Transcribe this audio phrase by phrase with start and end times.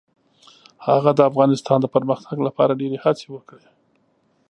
[0.87, 3.67] هغه د افغانستان د پرمختګ لپاره ډیرې هڅې وکړې.